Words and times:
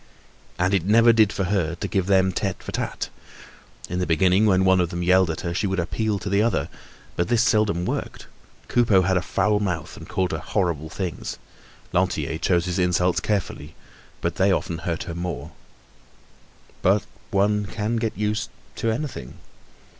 And 0.57 0.73
it 0.73 0.83
never 0.83 1.13
did 1.13 1.31
for 1.31 1.43
her 1.43 1.75
to 1.75 1.87
give 1.87 2.07
them 2.07 2.31
tit 2.31 2.63
for 2.63 2.71
tat. 2.71 3.09
In 3.87 3.99
the 3.99 4.07
beginning, 4.07 4.47
whenever 4.47 4.67
one 4.67 4.81
of 4.81 4.89
them 4.89 5.03
yelled 5.03 5.29
at 5.29 5.41
her, 5.41 5.53
she 5.53 5.67
would 5.67 5.77
appeal 5.77 6.17
to 6.17 6.27
the 6.27 6.41
other, 6.41 6.69
but 7.15 7.27
this 7.27 7.43
seldom 7.43 7.85
worked. 7.85 8.25
Coupeau 8.67 9.03
had 9.03 9.15
a 9.15 9.21
foul 9.21 9.59
mouth 9.59 9.95
and 9.95 10.09
called 10.09 10.31
her 10.31 10.39
horrible 10.39 10.89
things. 10.89 11.37
Lantier 11.93 12.39
chose 12.39 12.65
his 12.65 12.79
insults 12.79 13.19
carefully, 13.19 13.75
but 14.21 14.37
they 14.37 14.51
often 14.51 14.79
hurt 14.79 15.03
her 15.03 15.11
even 15.11 15.21
more. 15.21 15.51
But 16.81 17.05
one 17.29 17.67
can 17.67 17.97
get 17.97 18.17
used 18.17 18.49
to 18.77 18.89
anything. 18.89 19.35